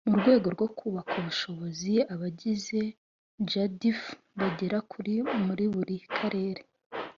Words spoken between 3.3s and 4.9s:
jadf bagera